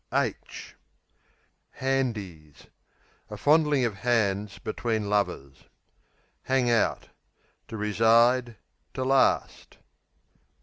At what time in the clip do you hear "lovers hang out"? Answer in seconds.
5.11-7.09